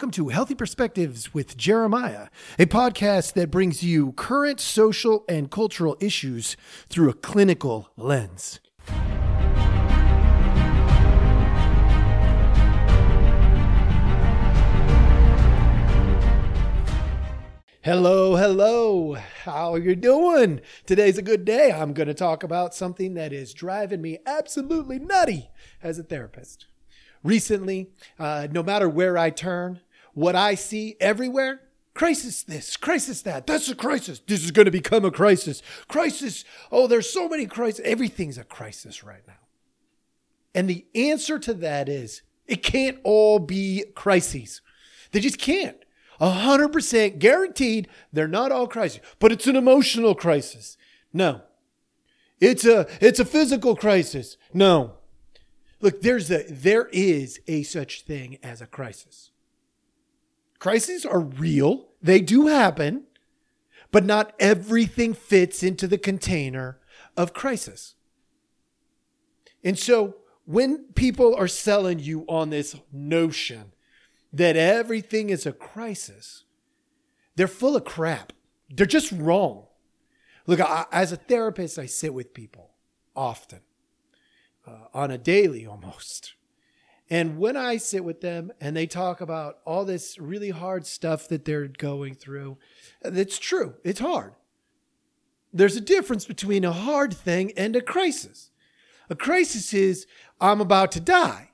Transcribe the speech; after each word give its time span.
welcome 0.00 0.10
to 0.10 0.28
Healthy 0.28 0.54
Perspectives 0.54 1.34
with 1.34 1.58
Jeremiah, 1.58 2.28
a 2.58 2.64
podcast 2.64 3.34
that 3.34 3.50
brings 3.50 3.82
you 3.82 4.12
current 4.12 4.58
social 4.58 5.26
and 5.28 5.50
cultural 5.50 5.94
issues 6.00 6.56
through 6.88 7.10
a 7.10 7.12
clinical 7.12 7.90
lens. 7.98 8.60
Hello, 17.82 18.36
hello. 18.36 19.18
How 19.44 19.74
are 19.74 19.78
you 19.78 19.94
doing? 19.94 20.62
Today's 20.86 21.18
a 21.18 21.22
good 21.22 21.44
day. 21.44 21.70
I'm 21.72 21.92
going 21.92 22.08
to 22.08 22.14
talk 22.14 22.42
about 22.42 22.74
something 22.74 23.12
that 23.14 23.34
is 23.34 23.52
driving 23.52 24.00
me 24.00 24.16
absolutely 24.24 24.98
nutty 24.98 25.50
as 25.82 25.98
a 25.98 26.02
therapist. 26.02 26.68
Recently, 27.22 27.90
uh, 28.18 28.48
no 28.50 28.62
matter 28.62 28.88
where 28.88 29.18
I 29.18 29.28
turn, 29.28 29.80
what 30.20 30.36
I 30.36 30.54
see 30.54 30.96
everywhere 31.00 31.60
crisis 31.94 32.42
this, 32.42 32.76
crisis 32.76 33.22
that. 33.22 33.46
That's 33.46 33.68
a 33.68 33.74
crisis. 33.74 34.20
This 34.26 34.44
is 34.44 34.50
going 34.50 34.66
to 34.66 34.70
become 34.70 35.04
a 35.04 35.10
crisis. 35.10 35.62
Crisis. 35.88 36.44
Oh, 36.72 36.86
there's 36.86 37.10
so 37.10 37.28
many 37.28 37.46
crises. 37.46 37.80
Everything's 37.84 38.38
a 38.38 38.44
crisis 38.44 39.04
right 39.04 39.26
now. 39.26 39.34
And 40.54 40.68
the 40.68 40.86
answer 40.94 41.38
to 41.38 41.54
that 41.54 41.88
is 41.88 42.22
it 42.46 42.62
can't 42.62 42.98
all 43.04 43.38
be 43.38 43.84
crises. 43.94 44.62
They 45.12 45.20
just 45.20 45.38
can't. 45.38 45.76
100% 46.20 47.18
guaranteed 47.18 47.88
they're 48.12 48.28
not 48.28 48.52
all 48.52 48.66
crises, 48.66 49.00
but 49.18 49.32
it's 49.32 49.46
an 49.46 49.56
emotional 49.56 50.14
crisis. 50.14 50.76
No. 51.12 51.42
It's 52.40 52.64
a 52.64 52.86
it's 53.02 53.20
a 53.20 53.24
physical 53.24 53.76
crisis. 53.76 54.38
No. 54.54 54.94
Look, 55.80 56.00
there's 56.00 56.30
a 56.30 56.44
there 56.48 56.88
is 56.92 57.40
a 57.46 57.62
such 57.62 58.02
thing 58.02 58.38
as 58.42 58.62
a 58.62 58.66
crisis. 58.66 59.30
Crises 60.60 61.04
are 61.04 61.20
real. 61.20 61.88
They 62.00 62.20
do 62.20 62.46
happen, 62.46 63.04
but 63.90 64.04
not 64.04 64.34
everything 64.38 65.14
fits 65.14 65.64
into 65.64 65.88
the 65.88 65.98
container 65.98 66.78
of 67.16 67.34
crisis. 67.34 67.96
And 69.64 69.78
so 69.78 70.16
when 70.44 70.84
people 70.94 71.34
are 71.34 71.48
selling 71.48 71.98
you 71.98 72.24
on 72.28 72.50
this 72.50 72.76
notion 72.92 73.72
that 74.32 74.56
everything 74.56 75.30
is 75.30 75.46
a 75.46 75.52
crisis, 75.52 76.44
they're 77.36 77.48
full 77.48 77.74
of 77.74 77.84
crap. 77.84 78.32
They're 78.68 78.86
just 78.86 79.12
wrong. 79.12 79.66
Look, 80.46 80.60
I, 80.60 80.84
as 80.92 81.10
a 81.10 81.16
therapist, 81.16 81.78
I 81.78 81.86
sit 81.86 82.12
with 82.14 82.34
people 82.34 82.70
often, 83.16 83.60
uh, 84.66 84.86
on 84.92 85.10
a 85.10 85.18
daily 85.18 85.66
almost. 85.66 86.34
And 87.10 87.38
when 87.38 87.56
I 87.56 87.76
sit 87.76 88.04
with 88.04 88.20
them 88.20 88.52
and 88.60 88.76
they 88.76 88.86
talk 88.86 89.20
about 89.20 89.58
all 89.64 89.84
this 89.84 90.18
really 90.18 90.50
hard 90.50 90.86
stuff 90.86 91.26
that 91.28 91.44
they're 91.44 91.66
going 91.66 92.14
through, 92.14 92.56
it's 93.02 93.38
true, 93.38 93.74
it's 93.82 94.00
hard. 94.00 94.34
There's 95.52 95.76
a 95.76 95.80
difference 95.80 96.24
between 96.24 96.64
a 96.64 96.72
hard 96.72 97.12
thing 97.12 97.52
and 97.56 97.74
a 97.74 97.80
crisis. 97.80 98.50
A 99.08 99.16
crisis 99.16 99.74
is, 99.74 100.06
I'm 100.40 100.60
about 100.60 100.92
to 100.92 101.00
die. 101.00 101.50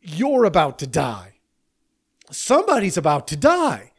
You're 0.00 0.44
about 0.44 0.78
to 0.78 0.86
die 0.86 1.36
somebody's 2.30 2.96
about 2.96 3.28
to 3.28 3.36
die. 3.36 3.92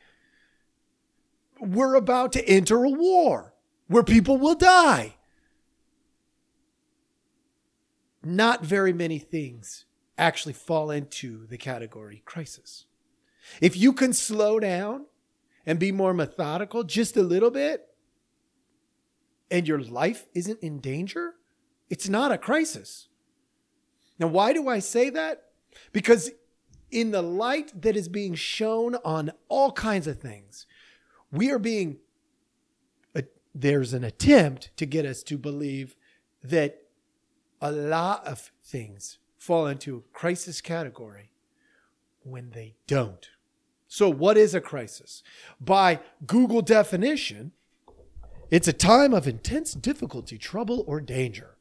We're 1.59 1.95
about 1.95 2.34
to 2.34 2.48
enter 2.48 2.84
a 2.84 2.90
war 2.90 3.53
where 3.88 4.03
people 4.03 4.38
will 4.38 4.56
die. 4.56 5.16
Not 8.23 8.64
very 8.64 8.94
many 8.94 9.20
things 9.20 9.86
actually 10.18 10.54
fall 10.54 10.92
into 10.92 11.46
the 11.48 11.58
category 11.58 12.24
crisis. 12.25 12.86
If 13.62 13.78
you 13.78 13.94
can 13.94 14.14
slow 14.14 14.59
down 14.59 15.06
and 15.66 15.80
be 15.80 15.91
more 15.91 16.14
methodical 16.14 16.84
just 16.84 17.16
a 17.18 17.24
little 17.24 17.52
bit, 17.52 17.88
and 19.50 19.68
your 19.68 19.80
life 19.80 20.25
isn't 20.34 20.59
in 20.59 20.80
danger, 20.80 21.36
it's 21.90 22.09
not 22.09 22.31
a 22.31 22.38
crisis. 22.38 23.08
Now, 24.19 24.28
why 24.28 24.53
do 24.53 24.68
I 24.68 24.80
say 24.80 25.09
that? 25.12 25.46
Because 25.94 26.31
in 26.91 27.12
the 27.12 27.22
light 27.22 27.81
that 27.81 27.96
is 27.96 28.09
being 28.09 28.36
shown 28.36 28.96
on 29.06 29.31
all 29.47 29.72
kinds 29.72 30.08
of 30.08 30.20
things, 30.20 30.66
we 31.31 31.52
are 31.52 31.59
being, 31.59 31.97
uh, 33.16 33.22
there's 33.53 33.94
an 33.94 34.03
attempt 34.03 34.75
to 34.78 34.86
get 34.86 35.06
us 35.06 35.24
to 35.24 35.38
believe 35.38 35.96
that 36.44 36.81
a 37.62 37.72
lot 37.72 38.25
of 38.25 38.52
things 38.64 39.20
fall 39.47 39.66
into 39.66 40.03
crisis 40.12 40.59
category 40.59 41.31
when 42.22 42.50
they 42.50 42.75
don't. 42.85 43.30
So, 43.88 44.09
what 44.09 44.38
is 44.38 44.53
a 44.53 44.59
crisis? 44.59 45.24
By 45.62 46.02
Google 46.25 46.62
definition, 46.62 47.53
it's 48.52 48.68
a 48.68 48.74
time 48.74 49.13
of 49.13 49.25
intense 49.25 49.72
difficulty, 49.72 50.38
trouble, 50.38 50.84
or 50.85 51.00
danger. 51.00 51.56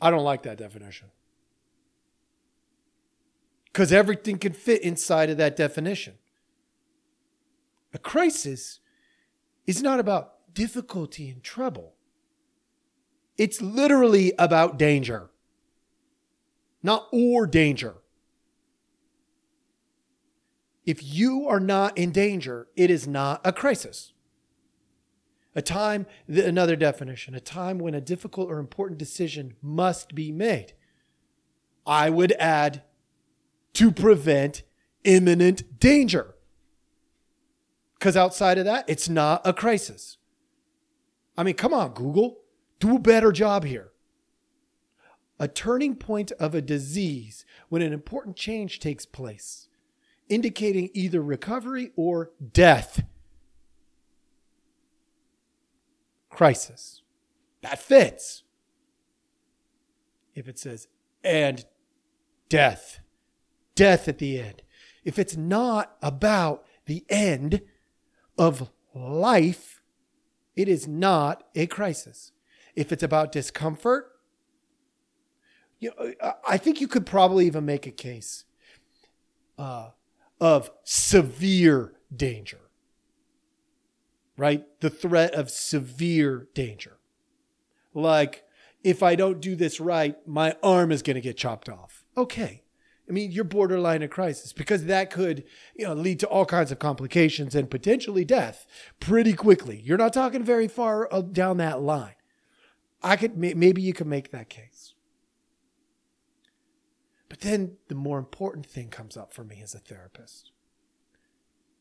I 0.00 0.12
don't 0.12 0.22
like 0.22 0.44
that 0.44 0.58
definition 0.58 1.08
because 3.64 3.92
everything 3.92 4.38
can 4.38 4.52
fit 4.52 4.82
inside 4.82 5.28
of 5.28 5.38
that 5.38 5.56
definition. 5.56 6.14
A 7.92 7.98
crisis 7.98 8.78
is 9.66 9.82
not 9.82 9.98
about 9.98 10.54
difficulty 10.54 11.28
and 11.28 11.42
trouble. 11.42 11.97
It's 13.38 13.62
literally 13.62 14.32
about 14.36 14.78
danger, 14.78 15.30
not 16.82 17.06
or 17.12 17.46
danger. 17.46 17.94
If 20.84 21.04
you 21.04 21.46
are 21.46 21.60
not 21.60 21.96
in 21.96 22.10
danger, 22.10 22.66
it 22.74 22.90
is 22.90 23.06
not 23.06 23.40
a 23.44 23.52
crisis. 23.52 24.12
A 25.54 25.62
time, 25.62 26.06
another 26.26 26.76
definition, 26.76 27.34
a 27.34 27.40
time 27.40 27.78
when 27.78 27.94
a 27.94 28.00
difficult 28.00 28.50
or 28.50 28.58
important 28.58 28.98
decision 28.98 29.54
must 29.62 30.14
be 30.14 30.32
made. 30.32 30.72
I 31.86 32.10
would 32.10 32.32
add 32.32 32.82
to 33.74 33.92
prevent 33.92 34.62
imminent 35.04 35.78
danger. 35.78 36.34
Because 37.98 38.16
outside 38.16 38.58
of 38.58 38.64
that, 38.64 38.84
it's 38.88 39.08
not 39.08 39.42
a 39.44 39.52
crisis. 39.52 40.16
I 41.36 41.42
mean, 41.42 41.54
come 41.54 41.74
on, 41.74 41.92
Google, 41.92 42.38
do 42.80 42.96
a 42.96 43.00
better 43.00 43.32
job 43.32 43.64
here. 43.64 43.90
A 45.38 45.48
turning 45.48 45.94
point 45.94 46.32
of 46.32 46.54
a 46.54 46.62
disease 46.62 47.44
when 47.68 47.82
an 47.82 47.92
important 47.92 48.36
change 48.36 48.80
takes 48.80 49.06
place, 49.06 49.68
indicating 50.28 50.90
either 50.94 51.22
recovery 51.22 51.92
or 51.96 52.32
death. 52.52 53.04
Crisis. 56.28 57.02
That 57.62 57.78
fits. 57.78 58.42
If 60.34 60.48
it 60.48 60.58
says, 60.58 60.88
and 61.24 61.64
death 62.48 63.00
death 63.78 64.08
at 64.08 64.18
the 64.18 64.40
end, 64.40 64.60
if 65.04 65.20
it's 65.20 65.36
not 65.36 65.96
about 66.02 66.66
the 66.86 67.04
end 67.08 67.62
of 68.36 68.70
life, 68.92 69.80
it 70.56 70.68
is 70.68 70.88
not 70.88 71.44
a 71.54 71.68
crisis. 71.68 72.32
If 72.78 72.92
it's 72.92 73.02
about 73.02 73.32
discomfort, 73.32 74.12
you 75.80 75.90
know, 75.98 76.12
I 76.46 76.58
think 76.58 76.80
you 76.80 76.86
could 76.86 77.06
probably 77.06 77.44
even 77.46 77.64
make 77.64 77.88
a 77.88 77.90
case 77.90 78.44
uh, 79.58 79.90
of 80.40 80.70
severe 80.84 81.94
danger, 82.14 82.60
right? 84.36 84.64
The 84.78 84.90
threat 84.90 85.34
of 85.34 85.50
severe 85.50 86.46
danger. 86.54 86.98
Like, 87.94 88.44
if 88.84 89.02
I 89.02 89.16
don't 89.16 89.40
do 89.40 89.56
this 89.56 89.80
right, 89.80 90.16
my 90.24 90.54
arm 90.62 90.92
is 90.92 91.02
going 91.02 91.16
to 91.16 91.20
get 91.20 91.36
chopped 91.36 91.68
off. 91.68 92.04
Okay. 92.16 92.62
I 93.08 93.12
mean, 93.12 93.32
you're 93.32 93.42
borderline 93.42 94.02
a 94.02 94.08
crisis 94.08 94.52
because 94.52 94.84
that 94.84 95.10
could, 95.10 95.42
you 95.74 95.84
know, 95.84 95.94
lead 95.94 96.20
to 96.20 96.28
all 96.28 96.46
kinds 96.46 96.70
of 96.70 96.78
complications 96.78 97.56
and 97.56 97.68
potentially 97.68 98.24
death 98.24 98.66
pretty 99.00 99.32
quickly. 99.32 99.80
You're 99.84 99.98
not 99.98 100.12
talking 100.12 100.44
very 100.44 100.68
far 100.68 101.12
uh, 101.12 101.22
down 101.22 101.56
that 101.56 101.80
line. 101.80 102.12
I 103.02 103.16
could 103.16 103.36
maybe 103.36 103.82
you 103.82 103.92
could 103.92 104.06
make 104.06 104.30
that 104.32 104.48
case. 104.48 104.94
But 107.28 107.40
then 107.40 107.76
the 107.88 107.94
more 107.94 108.18
important 108.18 108.66
thing 108.66 108.88
comes 108.88 109.16
up 109.16 109.32
for 109.32 109.44
me 109.44 109.60
as 109.62 109.74
a 109.74 109.78
therapist. 109.78 110.50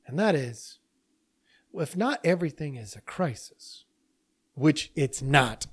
And 0.06 0.19
that 0.19 0.36
is 0.36 0.80
if 1.74 1.96
not 1.96 2.19
everything 2.24 2.75
is 2.75 2.96
a 2.96 3.02
crisis, 3.02 3.86
which 4.56 4.92
it's 4.96 5.22
not, 5.22 5.68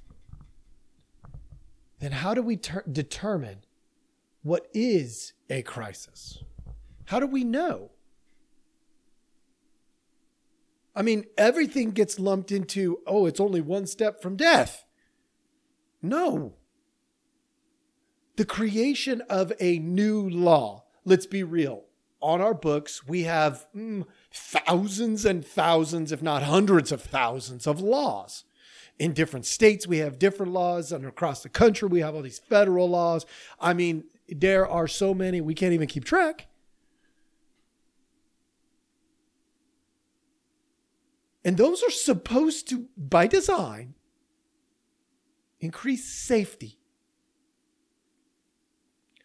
then 2.00 2.12
how 2.12 2.34
do 2.34 2.42
we 2.42 2.56
ter- 2.56 2.84
determine 2.90 3.64
what 4.42 4.68
is 4.74 5.32
a 5.48 5.62
crisis? 5.62 6.42
How 7.06 7.20
do 7.20 7.26
we 7.26 7.44
know? 7.44 7.90
I 10.96 11.02
mean, 11.02 11.24
everything 11.36 11.90
gets 11.90 12.18
lumped 12.18 12.52
into, 12.52 13.00
oh, 13.06 13.26
it's 13.26 13.40
only 13.40 13.60
one 13.60 13.86
step 13.86 14.22
from 14.22 14.36
death. 14.36 14.84
No. 16.04 16.52
the 18.36 18.44
creation 18.44 19.22
of 19.30 19.52
a 19.60 19.78
new 19.78 20.28
law. 20.28 20.84
Let's 21.04 21.26
be 21.26 21.42
real. 21.42 21.84
On 22.20 22.40
our 22.40 22.54
books, 22.54 23.06
we 23.06 23.22
have 23.22 23.66
mm, 23.74 24.04
thousands 24.32 25.24
and 25.24 25.46
thousands, 25.46 26.10
if 26.10 26.22
not 26.22 26.42
hundreds 26.42 26.90
of 26.90 27.02
thousands, 27.02 27.66
of 27.66 27.80
laws. 27.80 28.44
In 28.98 29.12
different 29.12 29.46
states, 29.46 29.86
we 29.86 29.98
have 29.98 30.18
different 30.18 30.52
laws, 30.52 30.92
and 30.92 31.04
across 31.06 31.42
the 31.42 31.48
country, 31.48 31.88
we 31.88 32.00
have 32.00 32.14
all 32.14 32.22
these 32.22 32.38
federal 32.38 32.88
laws. 32.88 33.26
I 33.60 33.74
mean, 33.74 34.04
there 34.28 34.66
are 34.66 34.88
so 34.88 35.14
many, 35.14 35.40
we 35.40 35.54
can't 35.54 35.72
even 35.72 35.88
keep 35.88 36.04
track. 36.04 36.46
And 41.44 41.56
those 41.56 41.82
are 41.82 41.90
supposed 41.90 42.68
to, 42.70 42.86
by 42.96 43.26
design, 43.26 43.94
increase 45.64 46.04
safety. 46.04 46.78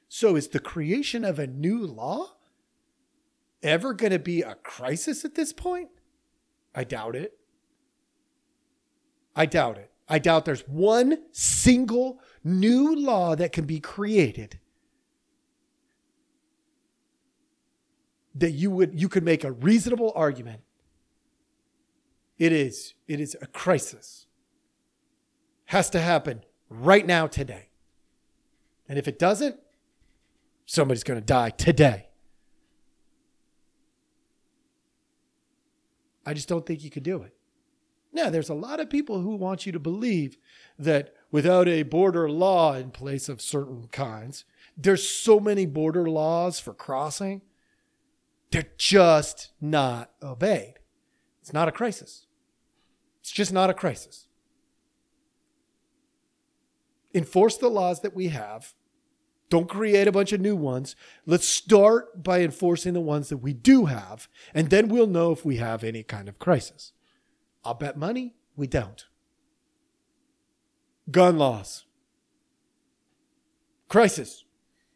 So, 0.07 0.36
is 0.36 0.47
the 0.47 0.59
creation 0.59 1.24
of 1.24 1.38
a 1.38 1.45
new 1.45 1.86
law 1.86 2.38
ever 3.62 3.94
going 3.94 4.12
to 4.12 4.19
be 4.19 4.41
a 4.41 4.56
crisis 4.56 5.24
at 5.24 5.36
this 5.36 5.53
point? 5.53 5.89
I 6.74 6.83
doubt 6.83 7.15
it. 7.15 7.38
I 9.36 9.45
doubt 9.45 9.77
it. 9.77 9.91
I 10.07 10.18
doubt 10.18 10.45
there's 10.45 10.68
one 10.68 11.19
single 11.31 12.19
new 12.44 12.95
law 12.95 13.35
that 13.35 13.51
can 13.51 13.65
be 13.65 13.80
created 13.80 14.59
that 18.33 18.51
you 18.51 18.71
would 18.71 19.00
you 19.00 19.07
could 19.07 19.24
make 19.24 19.44
a 19.44 19.51
reasonable 19.51 20.12
argument 20.15 20.62
it 22.39 22.53
is. 22.53 22.94
It 23.07 23.19
is 23.19 23.38
a 23.42 23.47
crisis. 23.47 24.25
Has 25.69 25.92
to 25.92 26.00
happen 26.00 26.44
right 26.68 27.06
now, 27.06 27.27
today. 27.27 27.69
And 28.88 28.98
if 28.98 29.07
it 29.07 29.19
doesn't, 29.19 29.56
somebody's 30.66 31.04
going 31.04 31.19
to 31.19 31.24
die 31.25 31.51
today. 31.51 32.07
I 36.25 36.33
just 36.33 36.50
don't 36.50 36.66
think 36.66 36.83
you 36.83 36.89
could 36.89 37.04
do 37.04 37.21
it. 37.21 37.36
Now, 38.12 38.31
there's 38.31 38.50
a 38.50 38.56
lot 38.56 38.80
of 38.80 38.89
people 38.89 39.21
who 39.21 39.36
want 39.36 39.68
you 39.68 39.71
to 39.71 39.80
believe 39.80 40.38
that 40.80 41.13
without 41.30 41.68
a 41.68 41.83
border 41.83 42.27
law 42.27 42.74
in 42.74 42.89
place 42.89 43.30
of 43.30 43.39
certain 43.39 43.89
kinds, 43.92 44.45
there's 44.75 45.07
so 45.07 45.39
many 45.39 45.68
border 45.68 46.10
laws 46.10 46.60
for 46.60 46.74
crossing, 46.74 47.44
they're 48.50 48.71
just 48.80 49.51
not 49.62 50.10
obeyed. 50.24 50.80
It's 51.44 51.54
not 51.54 51.68
a 51.68 51.71
crisis. 51.71 52.25
It's 53.21 53.31
just 53.31 53.54
not 53.54 53.69
a 53.69 53.75
crisis. 53.75 54.29
Enforce 57.13 57.57
the 57.57 57.69
laws 57.69 58.01
that 58.01 58.15
we 58.15 58.27
have. 58.27 58.73
Don't 59.50 59.67
create 59.67 60.07
a 60.07 60.11
bunch 60.11 60.31
of 60.31 60.41
new 60.41 60.56
ones. 60.56 60.95
Let's 61.25 61.47
start 61.47 62.23
by 62.23 62.41
enforcing 62.41 62.94
the 62.94 63.00
ones 63.00 63.29
that 63.29 63.38
we 63.38 63.53
do 63.53 63.85
have, 63.85 64.27
and 64.53 64.69
then 64.69 64.89
we'll 64.89 65.07
know 65.07 65.31
if 65.31 65.44
we 65.44 65.57
have 65.57 65.83
any 65.83 66.03
kind 66.03 66.29
of 66.29 66.38
crisis. 66.38 66.94
I'll 67.63 67.73
bet 67.73 67.97
money 67.97 68.35
we 68.56 68.67
don't. 68.67 69.06
Gun 71.09 71.38
laws. 71.38 71.85
Crisis. 73.88 74.45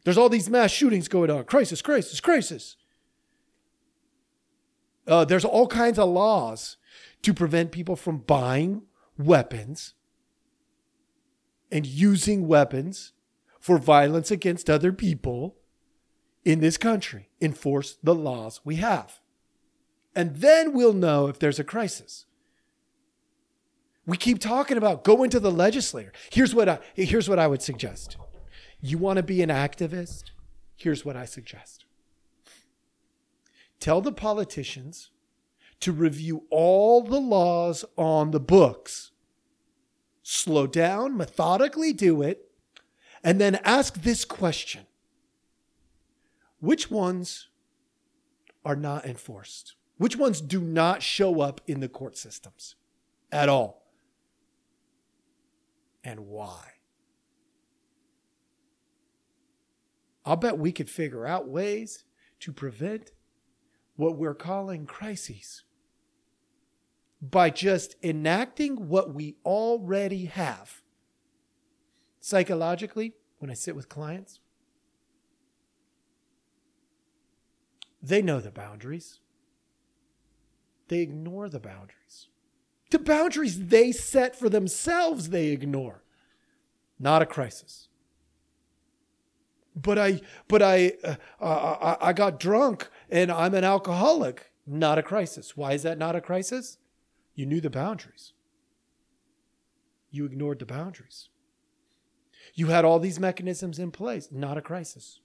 There's 0.04 0.18
all 0.18 0.28
these 0.28 0.48
mass 0.48 0.70
shootings 0.70 1.08
going 1.08 1.30
on. 1.30 1.44
Crisis, 1.44 1.82
crisis, 1.82 2.20
crisis. 2.20 2.76
Uh, 5.06 5.24
there's 5.24 5.44
all 5.44 5.66
kinds 5.66 5.98
of 5.98 6.08
laws 6.08 6.76
to 7.22 7.34
prevent 7.34 7.72
people 7.72 7.96
from 7.96 8.18
buying 8.18 8.82
weapons 9.18 9.94
and 11.74 11.84
using 11.84 12.46
weapons 12.46 13.12
for 13.58 13.78
violence 13.78 14.30
against 14.30 14.70
other 14.70 14.92
people 14.92 15.56
in 16.44 16.60
this 16.60 16.76
country. 16.76 17.30
Enforce 17.40 17.98
the 18.00 18.14
laws 18.14 18.60
we 18.64 18.76
have. 18.76 19.18
And 20.14 20.36
then 20.36 20.72
we'll 20.72 20.92
know 20.92 21.26
if 21.26 21.40
there's 21.40 21.58
a 21.58 21.64
crisis. 21.64 22.26
We 24.06 24.16
keep 24.16 24.38
talking 24.38 24.76
about 24.76 25.02
going 25.02 25.30
to 25.30 25.40
the 25.40 25.50
legislator. 25.50 26.12
Here's 26.30 26.54
what 26.54 26.68
I, 26.68 26.78
here's 26.94 27.28
what 27.28 27.40
I 27.40 27.48
would 27.48 27.62
suggest. 27.62 28.18
You 28.80 28.96
want 28.96 29.16
to 29.16 29.24
be 29.24 29.42
an 29.42 29.48
activist? 29.48 30.30
Here's 30.76 31.04
what 31.04 31.16
I 31.16 31.24
suggest. 31.24 31.86
Tell 33.80 34.00
the 34.00 34.12
politicians 34.12 35.10
to 35.80 35.90
review 35.90 36.44
all 36.50 37.02
the 37.02 37.20
laws 37.20 37.84
on 37.96 38.30
the 38.30 38.40
books. 38.40 39.10
Slow 40.26 40.66
down, 40.66 41.18
methodically 41.18 41.92
do 41.92 42.22
it, 42.22 42.50
and 43.22 43.38
then 43.38 43.56
ask 43.56 44.00
this 44.00 44.24
question 44.24 44.86
Which 46.60 46.90
ones 46.90 47.48
are 48.64 48.74
not 48.74 49.04
enforced? 49.04 49.74
Which 49.98 50.16
ones 50.16 50.40
do 50.40 50.62
not 50.62 51.02
show 51.02 51.42
up 51.42 51.60
in 51.66 51.80
the 51.80 51.90
court 51.90 52.16
systems 52.16 52.74
at 53.30 53.50
all? 53.50 53.86
And 56.02 56.20
why? 56.20 56.70
I'll 60.24 60.36
bet 60.36 60.56
we 60.58 60.72
could 60.72 60.88
figure 60.88 61.26
out 61.26 61.48
ways 61.48 62.04
to 62.40 62.50
prevent 62.50 63.12
what 63.96 64.16
we're 64.16 64.34
calling 64.34 64.86
crises 64.86 65.64
by 67.20 67.50
just 67.50 67.96
enacting 68.02 68.88
what 68.88 69.14
we 69.14 69.36
already 69.44 70.26
have. 70.26 70.82
Psychologically, 72.20 73.14
when 73.38 73.50
I 73.50 73.54
sit 73.54 73.76
with 73.76 73.88
clients, 73.88 74.40
they 78.02 78.20
know 78.22 78.40
the 78.40 78.50
boundaries. 78.50 79.20
They 80.88 81.00
ignore 81.00 81.48
the 81.48 81.60
boundaries. 81.60 82.28
The 82.90 82.98
boundaries 82.98 83.66
they 83.66 83.92
set 83.92 84.36
for 84.36 84.48
themselves, 84.48 85.30
they 85.30 85.48
ignore. 85.48 86.04
Not 86.98 87.22
a 87.22 87.26
crisis. 87.26 87.88
But 89.74 89.98
I, 89.98 90.20
but 90.46 90.62
I, 90.62 90.92
uh, 91.02 91.16
uh, 91.40 91.96
I 92.00 92.12
got 92.12 92.38
drunk 92.38 92.88
and 93.10 93.32
I'm 93.32 93.54
an 93.54 93.64
alcoholic. 93.64 94.52
Not 94.66 94.98
a 94.98 95.02
crisis. 95.02 95.56
Why 95.56 95.72
is 95.72 95.82
that 95.82 95.98
not 95.98 96.14
a 96.14 96.20
crisis? 96.20 96.78
You 97.34 97.46
knew 97.46 97.60
the 97.60 97.70
boundaries. 97.70 98.32
You 100.10 100.24
ignored 100.24 100.60
the 100.60 100.66
boundaries. 100.66 101.28
You 102.54 102.68
had 102.68 102.84
all 102.84 102.98
these 102.98 103.18
mechanisms 103.18 103.78
in 103.78 103.90
place, 103.90 104.28
not 104.30 104.58
a 104.58 104.62
crisis. 104.62 105.20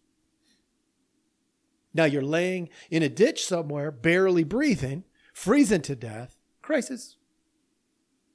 Now 1.93 2.05
you're 2.05 2.21
laying 2.23 2.69
in 2.89 3.03
a 3.03 3.09
ditch 3.09 3.45
somewhere, 3.45 3.91
barely 3.91 4.43
breathing, 4.43 5.03
freezing 5.33 5.81
to 5.83 5.95
death. 5.95 6.37
Crisis. 6.61 7.17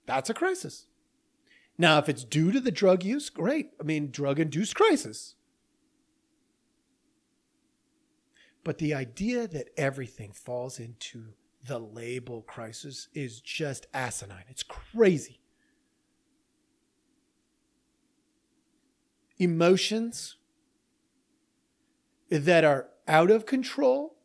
That's 0.07 0.31
a 0.31 0.35
crisis. 0.35 0.87
Now, 1.77 1.99
if 1.99 2.09
it's 2.09 2.25
due 2.25 2.53
to 2.53 2.61
the 2.61 2.71
drug 2.71 3.03
use, 3.03 3.31
great. 3.31 3.71
I 3.81 3.85
mean, 3.85 4.11
drug 4.11 4.39
induced 4.39 4.77
crisis. 4.77 5.35
But 8.63 8.79
the 8.79 8.95
idea 8.95 9.49
that 9.49 9.69
everything 9.77 10.33
falls 10.33 10.79
into 10.79 11.35
the 11.67 11.79
label 11.79 12.43
crisis 12.43 13.09
is 13.15 13.41
just 13.41 13.87
asinine. 13.95 14.45
It's 14.49 14.63
crazy. 14.63 15.41
Emotions 19.39 20.37
that 22.31 22.65
are 22.65 22.89
out 23.09 23.31
of 23.31 23.47
control 23.47 24.17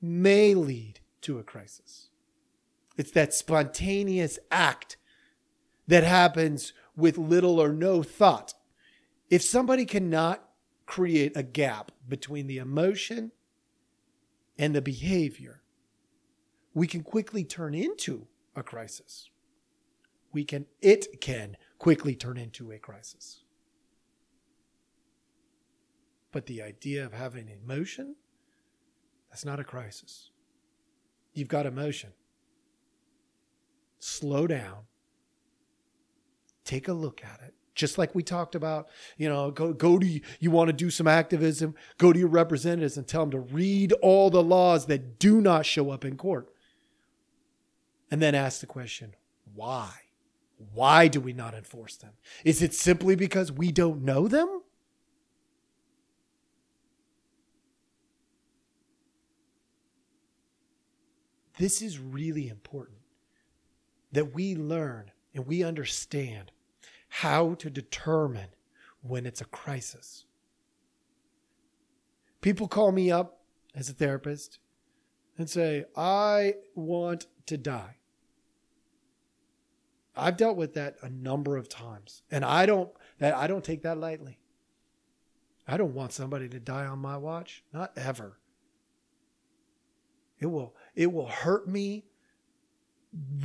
may 0.00 0.54
lead 0.54 1.00
to 1.22 1.38
a 1.38 1.42
crisis. 1.42 2.08
It's 2.96 3.10
that 3.12 3.34
spontaneous 3.34 4.38
act 4.50 4.96
that 5.86 6.04
happens 6.04 6.72
with 6.96 7.18
little 7.18 7.58
or 7.58 7.72
no 7.72 8.02
thought. 8.02 8.54
If 9.28 9.42
somebody 9.42 9.84
cannot 9.84 10.44
create 10.86 11.32
a 11.36 11.42
gap 11.42 11.92
between 12.08 12.46
the 12.46 12.58
emotion 12.58 13.32
and 14.58 14.74
the 14.74 14.82
behavior, 14.82 15.59
we 16.74 16.86
can 16.86 17.02
quickly 17.02 17.44
turn 17.44 17.74
into 17.74 18.26
a 18.54 18.62
crisis. 18.62 19.30
We 20.32 20.44
can, 20.44 20.66
it 20.80 21.20
can 21.20 21.56
quickly 21.78 22.14
turn 22.14 22.36
into 22.36 22.70
a 22.70 22.78
crisis. 22.78 23.42
But 26.32 26.46
the 26.46 26.62
idea 26.62 27.04
of 27.04 27.12
having 27.12 27.48
emotion, 27.48 28.14
that's 29.30 29.44
not 29.44 29.58
a 29.58 29.64
crisis. 29.64 30.30
You've 31.32 31.48
got 31.48 31.66
emotion. 31.66 32.10
Slow 33.98 34.46
down. 34.46 34.84
Take 36.64 36.88
a 36.88 36.92
look 36.92 37.22
at 37.24 37.40
it. 37.44 37.54
Just 37.74 37.98
like 37.98 38.14
we 38.14 38.22
talked 38.22 38.54
about, 38.54 38.88
you 39.16 39.28
know, 39.28 39.50
go, 39.50 39.72
go 39.72 39.98
to, 39.98 40.20
you 40.38 40.50
want 40.50 40.68
to 40.68 40.72
do 40.72 40.90
some 40.90 41.06
activism, 41.06 41.74
go 41.98 42.12
to 42.12 42.18
your 42.18 42.28
representatives 42.28 42.96
and 42.96 43.06
tell 43.06 43.22
them 43.22 43.30
to 43.30 43.40
read 43.40 43.92
all 44.02 44.28
the 44.30 44.42
laws 44.42 44.86
that 44.86 45.18
do 45.18 45.40
not 45.40 45.66
show 45.66 45.90
up 45.90 46.04
in 46.04 46.16
court 46.16 46.52
and 48.10 48.20
then 48.20 48.34
ask 48.34 48.60
the 48.60 48.66
question 48.66 49.14
why? 49.54 49.90
Why 50.74 51.08
do 51.08 51.20
we 51.20 51.32
not 51.32 51.54
enforce 51.54 51.96
them? 51.96 52.12
Is 52.44 52.62
it 52.62 52.74
simply 52.74 53.16
because 53.16 53.50
we 53.50 53.72
don't 53.72 54.02
know 54.02 54.28
them? 54.28 54.62
This 61.58 61.82
is 61.82 61.98
really 61.98 62.48
important 62.48 62.98
that 64.12 64.34
we 64.34 64.54
learn 64.54 65.10
and 65.34 65.46
we 65.46 65.62
understand 65.62 66.52
how 67.08 67.54
to 67.54 67.70
determine 67.70 68.48
when 69.02 69.26
it's 69.26 69.40
a 69.40 69.46
crisis. 69.46 70.24
People 72.40 72.68
call 72.68 72.92
me 72.92 73.10
up 73.10 73.40
as 73.74 73.88
a 73.88 73.92
therapist 73.92 74.58
and 75.36 75.48
say, 75.48 75.84
I 75.96 76.54
want 76.74 77.26
to 77.46 77.56
die. 77.56 77.96
I've 80.20 80.36
dealt 80.36 80.56
with 80.56 80.74
that 80.74 80.96
a 81.02 81.08
number 81.08 81.56
of 81.56 81.68
times. 81.68 82.22
And 82.30 82.44
I 82.44 82.66
don't 82.66 82.90
that 83.18 83.34
I 83.34 83.46
don't 83.46 83.64
take 83.64 83.82
that 83.82 83.98
lightly. 83.98 84.38
I 85.66 85.76
don't 85.76 85.94
want 85.94 86.12
somebody 86.12 86.48
to 86.48 86.60
die 86.60 86.86
on 86.86 86.98
my 86.98 87.16
watch, 87.16 87.62
not 87.72 87.92
ever. 87.96 88.38
It 90.38 90.46
will 90.46 90.74
it 90.94 91.12
will 91.12 91.28
hurt 91.28 91.68
me 91.68 92.04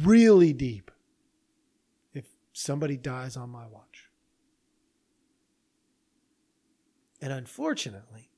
really 0.02 0.54
deep 0.54 0.92
if 2.14 2.26
somebody 2.54 2.98
dies 2.98 3.38
on 3.38 3.50
my 3.50 3.68
watch. 3.68 4.10
And 7.22 7.32
unfortunately, 7.32 8.30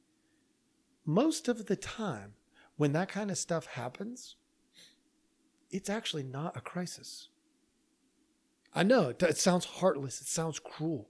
most 1.05 1.47
of 1.47 1.65
the 1.65 1.75
time 1.75 2.33
when 2.77 2.93
that 2.93 3.09
kind 3.09 3.31
of 3.31 3.37
stuff 3.37 3.65
happens, 3.65 4.35
it's 5.71 5.89
actually 5.89 6.23
not 6.23 6.55
a 6.55 6.61
crisis. 6.61 7.29
I 8.77 8.83
know 8.83 9.09
it, 9.09 9.37
sounds 9.37 9.65
heartless, 9.65 10.21
it 10.21 10.27
sounds 10.27 10.59
cruel. 10.59 11.09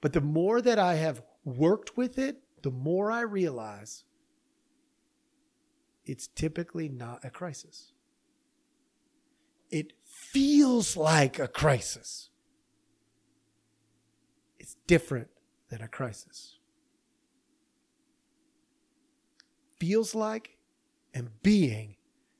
But 0.00 0.12
the 0.12 0.20
more 0.20 0.62
that 0.62 0.78
I 0.78 0.94
have 0.94 1.20
worked 1.44 1.96
with 1.96 2.16
it, 2.16 2.36
the 2.62 2.70
more 2.70 3.10
I 3.10 3.22
realize 3.22 4.04
it's 6.04 6.28
typically 6.28 6.88
not 6.88 7.24
a 7.24 7.30
crisis. 7.30 7.92
It 9.68 9.94
feels 10.04 10.96
like 10.96 11.40
a 11.40 11.48
crisis. 11.48 12.30
It's 14.60 14.76
different 14.86 15.28
than 15.70 15.82
a 15.82 15.88
crisis. 15.88 16.60
Feels 19.80 20.14
like 20.14 20.56
and 21.12 21.30
being 21.42 21.96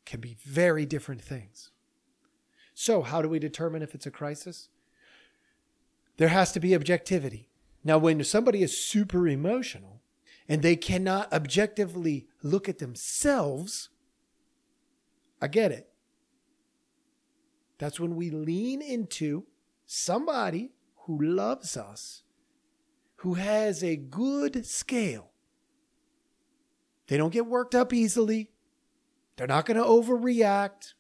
can 0.07 0.21
be 0.21 0.37
very 0.45 0.87
different 0.87 1.21
things. 1.21 1.73
So, 2.83 3.03
how 3.03 3.21
do 3.21 3.29
we 3.29 3.39
determine 3.39 3.83
if 3.83 3.95
it's 3.95 4.07
a 4.07 4.11
crisis? 4.11 4.71
There 6.17 6.29
has 6.29 6.51
to 6.53 6.61
be 6.61 6.75
objectivity. 6.75 7.51
Now, 7.85 7.99
when 7.99 8.25
somebody 8.25 8.63
is 8.63 8.83
super 8.83 9.29
emotional 9.29 10.01
and 10.49 10.63
they 10.63 10.77
cannot 10.77 11.31
objectively 11.31 12.27
look 12.43 12.71
at 12.71 12.79
themselves, 12.79 13.91
I 15.43 15.49
get 15.49 15.73
it. 15.73 15.91
That's 17.77 18.01
when 18.01 18.17
we 18.17 18.31
lean 18.31 18.81
into 18.81 19.45
somebody 19.85 20.73
who 21.05 21.21
loves 21.21 21.77
us, 21.77 22.23
who 23.17 23.35
has 23.35 23.85
a 23.85 23.97
good 23.97 24.65
scale. 24.65 25.33
They 27.09 27.19
don't 27.19 27.29
get 27.29 27.45
worked 27.45 27.75
up 27.75 27.93
easily. 27.93 28.53
They're 29.37 29.47
not 29.47 29.67
going 29.67 29.77
to 29.77 29.85
overreact. 29.85 30.95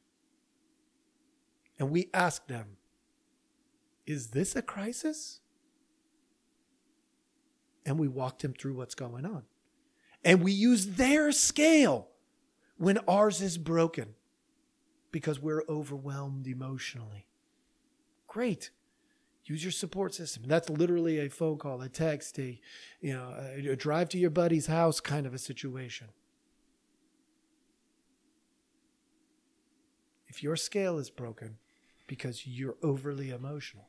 And 1.80 1.90
we 1.90 2.10
ask 2.12 2.46
them, 2.46 2.76
is 4.06 4.28
this 4.28 4.54
a 4.54 4.60
crisis? 4.60 5.40
And 7.86 7.98
we 7.98 8.06
walk 8.06 8.40
them 8.40 8.52
through 8.52 8.74
what's 8.74 8.94
going 8.94 9.24
on. 9.24 9.44
And 10.22 10.42
we 10.42 10.52
use 10.52 10.86
their 10.86 11.32
scale 11.32 12.08
when 12.76 12.98
ours 13.08 13.40
is 13.40 13.56
broken 13.56 14.14
because 15.10 15.40
we're 15.40 15.64
overwhelmed 15.70 16.46
emotionally. 16.46 17.26
Great. 18.28 18.70
Use 19.46 19.64
your 19.64 19.72
support 19.72 20.14
system. 20.14 20.44
That's 20.46 20.68
literally 20.68 21.18
a 21.18 21.30
phone 21.30 21.56
call, 21.56 21.80
a 21.80 21.88
text, 21.88 22.38
a 22.38 22.60
you 23.00 23.14
know, 23.14 23.34
a, 23.38 23.70
a 23.70 23.76
drive 23.76 24.10
to 24.10 24.18
your 24.18 24.30
buddy's 24.30 24.66
house 24.66 25.00
kind 25.00 25.26
of 25.26 25.32
a 25.32 25.38
situation. 25.38 26.08
If 30.28 30.42
your 30.42 30.56
scale 30.56 30.98
is 30.98 31.08
broken 31.08 31.56
because 32.10 32.46
you're 32.46 32.76
overly 32.82 33.30
emotional, 33.30 33.88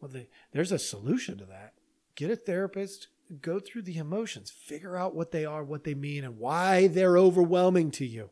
well, 0.00 0.10
the, 0.10 0.28
there's 0.52 0.72
a 0.72 0.78
solution 0.78 1.38
to 1.38 1.44
that. 1.46 1.72
Get 2.14 2.30
a 2.30 2.36
therapist, 2.36 3.08
go 3.40 3.58
through 3.58 3.82
the 3.82 3.96
emotions, 3.96 4.50
figure 4.50 4.96
out 4.96 5.16
what 5.16 5.32
they 5.32 5.44
are, 5.44 5.64
what 5.64 5.84
they 5.84 5.94
mean, 5.94 6.22
and 6.22 6.38
why 6.38 6.86
they're 6.86 7.18
overwhelming 7.18 7.90
to 7.92 8.06
you 8.06 8.30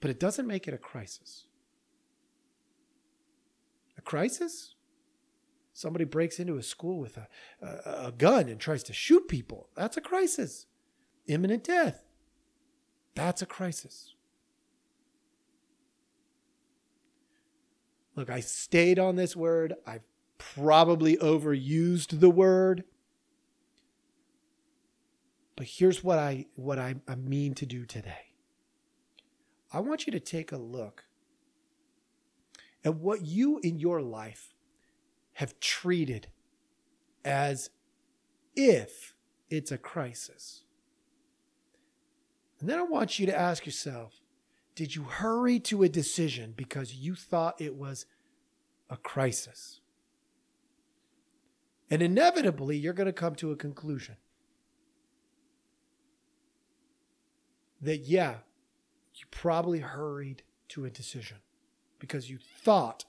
but 0.00 0.10
it 0.10 0.18
doesn't 0.18 0.46
make 0.46 0.66
it 0.66 0.74
a 0.74 0.78
crisis. 0.78 1.46
A 3.98 4.02
crisis? 4.02 4.74
Somebody 5.72 6.04
breaks 6.04 6.40
into 6.40 6.56
a 6.56 6.62
school 6.62 6.98
with 6.98 7.16
a, 7.16 7.28
a, 7.62 8.06
a, 8.08 8.12
gun 8.12 8.48
and 8.48 8.58
tries 8.58 8.82
to 8.84 8.92
shoot 8.92 9.28
people. 9.28 9.68
That's 9.76 9.96
a 9.96 10.00
crisis. 10.00 10.66
Imminent 11.26 11.64
death. 11.64 12.02
That's 13.14 13.42
a 13.42 13.46
crisis. 13.46 14.14
Look, 18.20 18.28
I 18.28 18.40
stayed 18.40 18.98
on 18.98 19.16
this 19.16 19.34
word. 19.34 19.72
I've 19.86 20.04
probably 20.36 21.16
overused 21.16 22.20
the 22.20 22.28
word. 22.28 22.84
But 25.56 25.66
here's 25.66 26.04
what 26.04 26.18
I 26.18 26.44
what 26.54 26.78
I, 26.78 26.96
I 27.08 27.14
mean 27.14 27.54
to 27.54 27.64
do 27.64 27.86
today. 27.86 28.34
I 29.72 29.80
want 29.80 30.06
you 30.06 30.12
to 30.12 30.20
take 30.20 30.52
a 30.52 30.58
look 30.58 31.04
at 32.84 32.96
what 32.96 33.24
you 33.24 33.58
in 33.60 33.78
your 33.78 34.02
life 34.02 34.52
have 35.34 35.58
treated 35.58 36.26
as 37.24 37.70
if 38.54 39.14
it's 39.48 39.72
a 39.72 39.78
crisis. 39.78 40.64
And 42.60 42.68
then 42.68 42.78
I 42.78 42.82
want 42.82 43.18
you 43.18 43.24
to 43.24 43.38
ask 43.38 43.64
yourself 43.64 44.20
did 44.74 44.94
you 44.94 45.04
hurry 45.04 45.58
to 45.60 45.82
a 45.82 45.88
decision 45.88 46.54
because 46.56 46.94
you 46.94 47.14
thought 47.14 47.60
it 47.60 47.74
was 47.74 48.06
a 48.88 48.96
crisis? 48.96 49.80
And 51.90 52.02
inevitably, 52.02 52.76
you're 52.76 52.92
going 52.92 53.06
to 53.06 53.12
come 53.12 53.34
to 53.36 53.50
a 53.50 53.56
conclusion 53.56 54.16
that, 57.82 57.98
yeah, 57.98 58.36
you 59.14 59.26
probably 59.30 59.80
hurried 59.80 60.42
to 60.68 60.84
a 60.84 60.90
decision 60.90 61.38
because 61.98 62.30
you 62.30 62.38
thought 62.38 63.04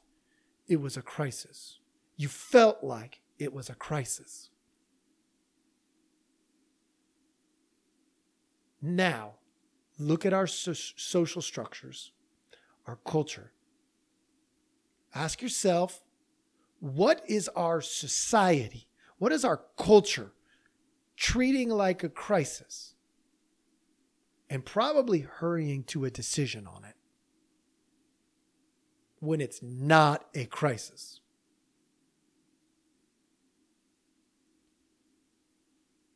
it 0.68 0.82
was 0.82 0.98
a 0.98 1.02
crisis. 1.02 1.80
You 2.18 2.28
felt 2.28 2.84
like 2.84 3.22
it 3.38 3.54
was 3.54 3.70
a 3.70 3.76
crisis. 3.76 4.50
Now, 8.82 9.34
look 10.08 10.26
at 10.26 10.34
our 10.34 10.48
so- 10.48 10.74
social 10.74 11.42
structures, 11.42 12.12
our 12.88 12.98
culture. 13.06 13.52
Ask 15.14 15.42
yourself, 15.42 16.02
what 16.80 17.22
is 17.28 17.48
our 17.50 17.82
society? 17.82 18.88
What 19.18 19.32
is 19.32 19.46
our 19.46 19.62
culture 19.78 20.32
treating 21.16 21.70
like 21.70 22.04
a 22.04 22.10
crisis? 22.10 22.96
and 24.52 24.66
probably 24.66 25.22
hurrying 25.22 25.82
to 25.82 26.04
a 26.04 26.12
decision 26.12 26.68
on 26.68 26.84
it 26.84 26.96
when 29.22 29.40
it's 29.40 29.62
not 29.64 30.28
a 30.36 30.44
crisis. 30.46 31.22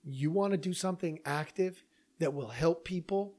You 0.04 0.32
want 0.32 0.52
to 0.52 0.58
do 0.58 0.74
something 0.74 1.20
active 1.24 1.82
that 2.20 2.34
will 2.34 2.50
help 2.50 2.84
people 2.84 3.36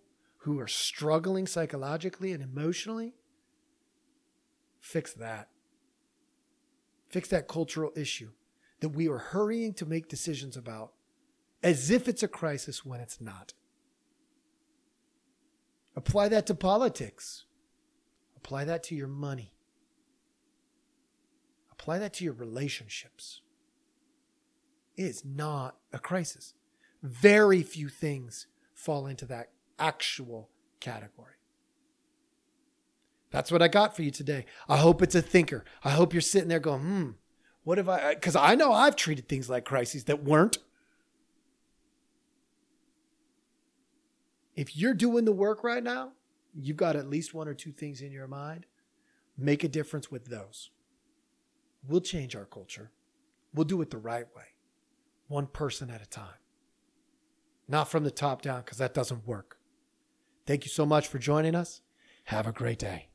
who 0.47 0.61
are 0.61 0.69
struggling 0.69 1.45
psychologically 1.45 2.31
and 2.31 2.41
emotionally? 2.41 3.13
Fix 4.79 5.13
that. 5.15 5.49
Fix 7.09 7.29
that 7.31 7.49
cultural 7.49 7.91
issue 7.97 8.31
that 8.79 8.91
we 8.91 9.09
are 9.09 9.19
hurrying 9.19 9.75
to 9.75 9.85
make 9.85 10.09
decisions 10.09 10.57
about 10.57 10.93
as 11.65 11.91
if 11.91 12.07
it's 12.07 12.23
a 12.23 12.29
crisis 12.29 12.85
when 12.85 13.01
it's 13.01 13.21
not. 13.21 13.55
Apply 15.97 16.29
that 16.29 16.47
to 16.47 16.55
politics. 16.55 17.47
Apply 18.37 18.65
that 18.67 18.85
to 18.85 18.95
your 18.95 19.09
money. 19.09 19.53
Apply 21.73 21.99
that 21.99 22.15
to 22.15 22.25
your 22.25 22.35
relationships. 22.35 23.41
It 24.97 25.07
is 25.07 25.25
not 25.25 25.75
a 25.93 25.99
crisis. 25.99 26.55
Very 27.03 27.65
few 27.65 27.89
things 27.89 28.47
fall 28.75 29.09
into 29.09 29.27
that 29.27 29.51
actual 29.79 30.51
category. 30.81 31.35
That's 33.31 33.51
what 33.51 33.63
I 33.63 33.69
got 33.69 33.95
for 33.95 34.03
you 34.03 34.11
today. 34.11 34.47
I 34.69 34.79
hope 34.79 35.03
it's 35.03 35.15
a 35.15 35.23
thinker. 35.23 35.65
I 35.85 35.91
hope 35.91 36.13
you're 36.13 36.23
sitting 36.23 36.49
there 36.49 36.61
going, 36.61 36.81
hmm, 36.81 37.11
what 37.65 37.79
have 37.79 37.89
I? 37.89 38.15
Because 38.15 38.37
I 38.37 38.55
know 38.55 38.73
I've 38.73 38.97
treated 38.97 39.29
things 39.29 39.51
like 39.51 39.65
crises 39.65 40.05
that 40.05 40.25
weren't. 40.25 40.59
If 44.55 44.77
you're 44.77 44.95
doing 44.95 45.25
the 45.25 45.33
work 45.33 45.63
right 45.63 45.83
now, 45.83 46.13
you've 46.55 46.79
got 46.79 46.97
at 46.97 47.11
least 47.11 47.35
one 47.35 47.49
or 47.49 47.55
two 47.55 47.73
things 47.73 48.01
in 48.01 48.13
your 48.13 48.27
mind. 48.27 48.67
Make 49.37 49.65
a 49.65 49.69
difference 49.69 50.11
with 50.11 50.27
those. 50.27 50.71
We'll 51.87 52.01
change 52.01 52.35
our 52.35 52.47
culture. 52.47 52.91
We'll 53.53 53.65
do 53.65 53.81
it 53.83 53.91
the 53.91 53.99
right 53.99 54.27
way, 54.35 54.45
one 55.29 55.47
person 55.47 55.91
at 55.91 56.03
a 56.03 56.07
time, 56.07 56.39
not 57.69 57.91
from 57.91 58.05
the 58.05 58.11
top 58.11 58.43
down, 58.43 58.63
because 58.63 58.79
that 58.79 58.95
doesn't 58.95 59.27
work. 59.27 59.56
Thank 60.47 60.65
you 60.65 60.71
so 60.71 60.87
much 60.87 61.09
for 61.09 61.19
joining 61.19 61.55
us. 61.55 61.81
Have 62.27 62.47
a 62.47 62.53
great 62.53 62.79
day. 62.79 63.09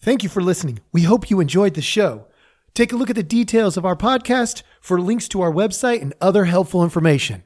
Thank 0.00 0.22
you 0.22 0.28
for 0.28 0.40
listening. 0.40 0.78
We 0.92 1.02
hope 1.02 1.30
you 1.30 1.40
enjoyed 1.40 1.74
the 1.74 1.82
show. 1.82 2.26
Take 2.74 2.92
a 2.92 2.96
look 2.96 3.10
at 3.10 3.16
the 3.16 3.24
details 3.24 3.76
of 3.76 3.84
our 3.84 3.96
podcast 3.96 4.62
for 4.80 5.00
links 5.00 5.26
to 5.28 5.40
our 5.40 5.50
website 5.50 6.00
and 6.00 6.14
other 6.20 6.44
helpful 6.44 6.84
information. 6.84 7.42